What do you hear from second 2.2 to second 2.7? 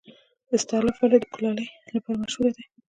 مشهور دی؟